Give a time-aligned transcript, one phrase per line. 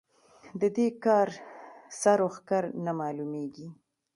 [0.61, 1.27] د دې کار
[2.01, 3.67] سر و ښکر نه مالومېږي.